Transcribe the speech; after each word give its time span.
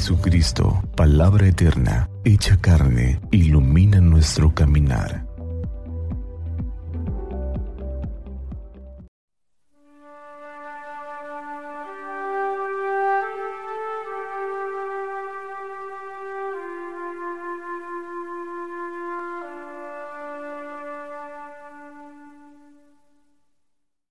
Jesucristo, 0.00 0.82
palabra 0.96 1.46
eterna, 1.46 2.08
hecha 2.24 2.56
carne, 2.58 3.20
ilumina 3.32 4.00
nuestro 4.00 4.54
caminar. 4.54 5.26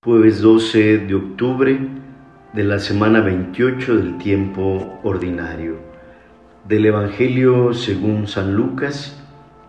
Jueves 0.04 0.40
12 0.40 0.98
de 0.98 1.14
octubre 1.16 2.00
de 2.52 2.64
la 2.64 2.78
semana 2.78 3.20
28 3.20 3.96
del 3.96 4.18
tiempo 4.18 5.00
ordinario. 5.02 5.89
Del 6.68 6.86
Evangelio 6.86 7.72
según 7.74 8.28
San 8.28 8.54
Lucas, 8.54 9.18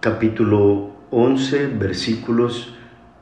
capítulo 0.02 0.92
11, 1.10 1.68
versículos 1.68 2.76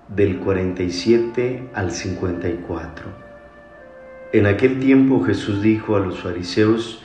del 0.07 0.39
47 0.39 1.69
al 1.73 1.91
54. 1.91 3.05
En 4.33 4.47
aquel 4.47 4.79
tiempo 4.79 5.23
Jesús 5.23 5.61
dijo 5.61 5.95
a 5.95 5.99
los 5.99 6.19
fariseos 6.19 7.03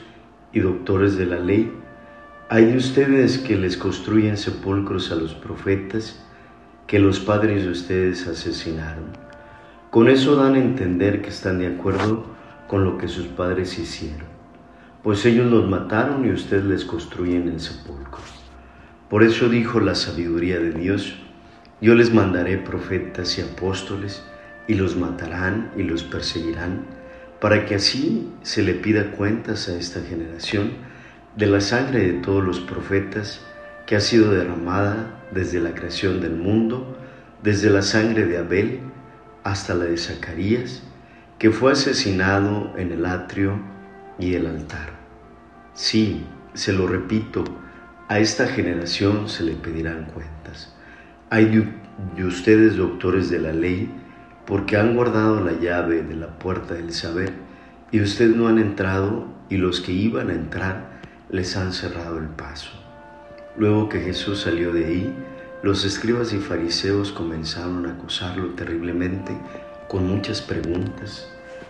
y 0.51 0.59
doctores 0.59 1.15
de 1.17 1.27
la 1.27 1.39
ley, 1.39 1.71
hay 2.49 2.65
de 2.65 2.77
ustedes 2.77 3.37
que 3.37 3.55
les 3.55 3.77
construyen 3.77 4.35
sepulcros 4.35 5.11
a 5.11 5.15
los 5.15 5.33
profetas 5.33 6.23
que 6.87 6.99
los 6.99 7.19
padres 7.19 7.63
de 7.63 7.71
ustedes 7.71 8.27
asesinaron. 8.27 9.05
Con 9.91 10.09
eso 10.09 10.35
dan 10.35 10.55
a 10.55 10.59
entender 10.59 11.21
que 11.21 11.29
están 11.29 11.59
de 11.59 11.67
acuerdo 11.67 12.25
con 12.67 12.83
lo 12.83 12.97
que 12.97 13.07
sus 13.07 13.27
padres 13.27 13.79
hicieron, 13.79 14.27
pues 15.05 15.23
ellos 15.27 15.51
los 15.51 15.69
mataron 15.69 16.25
y 16.25 16.31
ustedes 16.31 16.65
les 16.65 16.83
construyen 16.83 17.47
el 17.47 17.59
sepulcro. 17.59 18.23
Por 19.07 19.21
eso 19.21 19.49
dijo 19.49 19.79
la 19.79 19.93
sabiduría 19.93 20.57
de 20.57 20.71
Dios, 20.71 21.15
yo 21.79 21.93
les 21.93 22.11
mandaré 22.11 22.57
profetas 22.57 23.37
y 23.37 23.41
apóstoles, 23.41 24.23
y 24.67 24.73
los 24.73 24.97
matarán 24.97 25.69
y 25.77 25.83
los 25.83 26.01
perseguirán, 26.01 26.87
para 27.39 27.67
que 27.67 27.75
así 27.75 28.31
se 28.41 28.63
le 28.63 28.73
pida 28.73 29.11
cuentas 29.11 29.69
a 29.69 29.77
esta 29.77 30.01
generación 30.01 30.71
de 31.35 31.45
la 31.45 31.61
sangre 31.61 31.99
de 31.99 32.13
todos 32.13 32.43
los 32.43 32.59
profetas 32.59 33.45
que 33.85 33.95
ha 33.95 33.99
sido 33.99 34.31
derramada 34.31 35.21
desde 35.29 35.59
la 35.59 35.75
creación 35.75 36.19
del 36.19 36.33
mundo, 36.33 36.97
desde 37.43 37.69
la 37.69 37.83
sangre 37.83 38.25
de 38.25 38.39
Abel, 38.39 38.79
hasta 39.43 39.75
la 39.75 39.85
de 39.85 39.97
Zacarías, 39.97 40.81
que 41.37 41.51
fue 41.51 41.73
asesinado 41.73 42.73
en 42.75 42.91
el 42.91 43.05
atrio 43.05 43.74
y 44.19 44.35
el 44.35 44.47
altar. 44.47 44.89
Sí, 45.73 46.25
se 46.53 46.73
lo 46.73 46.87
repito, 46.87 47.43
a 48.07 48.19
esta 48.19 48.47
generación 48.47 49.27
se 49.29 49.43
le 49.43 49.53
pedirán 49.53 50.05
cuentas. 50.05 50.73
Hay 51.29 51.45
de, 52.15 52.25
ustedes 52.25 52.77
doctores 52.77 53.29
de 53.29 53.39
la 53.39 53.51
ley, 53.51 53.91
porque 54.45 54.77
han 54.77 54.95
guardado 54.95 55.43
la 55.43 55.53
llave 55.53 56.03
de 56.03 56.15
la 56.15 56.39
puerta 56.39 56.75
del 56.75 56.93
saber, 56.93 57.33
y 57.91 58.01
ustedes 58.01 58.35
no 58.35 58.47
han 58.47 58.59
entrado, 58.59 59.27
y 59.49 59.57
los 59.57 59.81
que 59.81 59.91
iban 59.91 60.29
a 60.29 60.33
entrar 60.33 61.01
les 61.29 61.57
han 61.57 61.73
cerrado 61.73 62.17
el 62.19 62.27
paso. 62.27 62.71
Luego 63.57 63.89
que 63.89 64.01
Jesús 64.01 64.41
salió 64.41 64.71
de 64.71 64.85
ahí, 64.85 65.13
los 65.63 65.83
escribas 65.83 66.31
y 66.33 66.37
fariseos 66.37 67.11
comenzaron 67.11 67.85
a 67.85 67.93
acusarlo 67.93 68.49
terriblemente 68.49 69.35
con 69.87 70.07
muchas 70.07 70.41
preguntas 70.41 71.27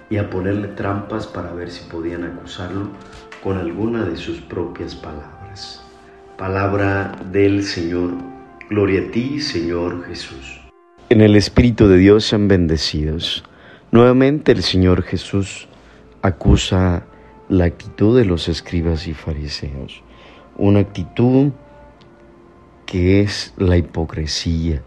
y 0.10 0.18
a 0.18 0.30
ponerle 0.30 0.68
trampas 0.70 1.28
para 1.28 1.52
ver 1.54 1.72
si 1.72 1.84
podían 1.90 2.24
acusarlo 2.24 2.90
con 3.44 3.58
alguna 3.58 4.06
de 4.06 4.16
sus 4.16 4.40
propias 4.42 4.96
palabras. 4.96 5.84
Palabra 6.38 7.16
del 7.32 7.64
Señor. 7.64 8.12
Gloria 8.70 9.02
a 9.08 9.12
ti, 9.12 9.40
Señor 9.40 10.06
Jesús. 10.06 10.62
En 11.10 11.22
el 11.22 11.36
Espíritu 11.36 11.88
de 11.88 11.98
Dios 11.98 12.26
sean 12.26 12.48
bendecidos. 12.48 13.44
Nuevamente 13.92 14.52
el 14.52 14.64
Señor 14.64 15.04
Jesús 15.04 15.68
acusa 16.22 17.06
la 17.48 17.66
actitud 17.66 18.18
de 18.18 18.26
los 18.26 18.48
escribas 18.48 19.08
y 19.08 19.14
fariseos. 19.14 20.02
Una 20.58 20.80
actitud 20.80 21.52
que 22.86 23.22
es 23.22 23.54
la 23.58 23.78
hipocresía, 23.78 24.82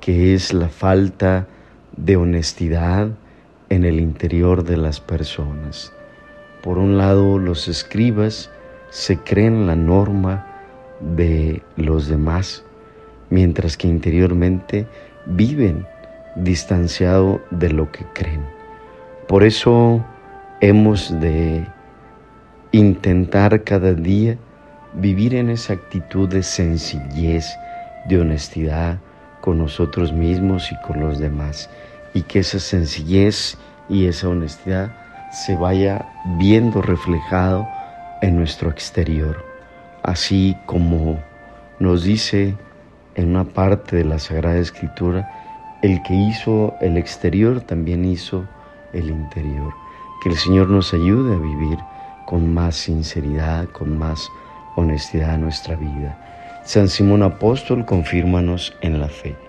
que 0.00 0.34
es 0.34 0.52
la 0.52 0.68
falta 0.68 1.48
de 1.96 2.16
honestidad 2.16 3.10
en 3.70 3.84
el 3.84 4.00
interior 4.00 4.64
de 4.64 4.76
las 4.76 5.00
personas. 5.00 5.92
Por 6.62 6.78
un 6.78 6.98
lado, 6.98 7.38
los 7.38 7.68
escribas 7.68 8.50
se 8.90 9.18
creen 9.18 9.66
la 9.66 9.76
norma 9.76 10.46
de 11.00 11.62
los 11.76 12.08
demás, 12.08 12.64
mientras 13.30 13.76
que 13.76 13.88
interiormente 13.88 14.86
viven 15.26 15.86
distanciado 16.36 17.40
de 17.50 17.70
lo 17.70 17.90
que 17.92 18.04
creen. 18.14 18.44
Por 19.26 19.44
eso 19.44 20.04
hemos 20.60 21.20
de 21.20 21.66
intentar 22.72 23.62
cada 23.64 23.92
día 23.92 24.38
vivir 24.94 25.34
en 25.34 25.50
esa 25.50 25.74
actitud 25.74 26.28
de 26.28 26.42
sencillez, 26.42 27.46
de 28.08 28.20
honestidad 28.20 28.98
con 29.40 29.58
nosotros 29.58 30.12
mismos 30.12 30.72
y 30.72 30.76
con 30.86 31.00
los 31.00 31.18
demás. 31.18 31.70
Y 32.14 32.22
que 32.22 32.40
esa 32.40 32.58
sencillez 32.58 33.58
y 33.88 34.06
esa 34.06 34.28
honestidad 34.28 34.90
se 35.30 35.56
vaya 35.56 36.08
viendo 36.38 36.82
reflejado 36.82 37.68
en 38.22 38.36
nuestro 38.36 38.70
exterior. 38.70 39.44
Así 40.02 40.56
como 40.66 41.18
nos 41.78 42.04
dice 42.04 42.56
en 43.14 43.30
una 43.30 43.44
parte 43.44 43.96
de 43.96 44.04
la 44.04 44.18
Sagrada 44.18 44.58
Escritura, 44.58 45.78
el 45.82 46.02
que 46.02 46.14
hizo 46.14 46.74
el 46.80 46.96
exterior 46.96 47.60
también 47.60 48.04
hizo 48.04 48.44
el 48.92 49.10
interior. 49.10 49.74
Que 50.22 50.30
el 50.30 50.36
Señor 50.36 50.68
nos 50.70 50.92
ayude 50.92 51.34
a 51.34 51.38
vivir 51.38 51.78
con 52.26 52.52
más 52.52 52.76
sinceridad, 52.76 53.66
con 53.68 53.96
más 53.98 54.28
honestidad 54.76 55.30
a 55.30 55.38
nuestra 55.38 55.76
vida. 55.76 56.18
San 56.64 56.88
Simón 56.88 57.22
Apóstol, 57.22 57.84
confírmanos 57.84 58.74
en 58.82 59.00
la 59.00 59.08
fe. 59.08 59.47